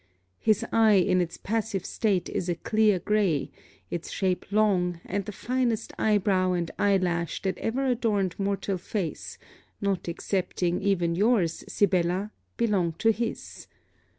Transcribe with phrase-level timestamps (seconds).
[0.39, 3.51] His eye in its passive state is a clear grey,
[3.91, 8.79] its shape long; and the finest eye brow and eye lash that ever adorned mortal
[8.79, 9.37] face,
[9.79, 13.67] not excepting even your's Sibella, belong to his.